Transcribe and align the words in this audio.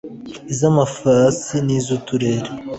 Iz 0.51 0.59
amafasi 0.69 1.55
n 1.65 1.67
iz 1.77 1.87
uturere 1.97 2.49